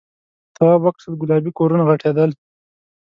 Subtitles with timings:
[0.55, 2.29] تواب وکتل گلابي کورونه غټېدل.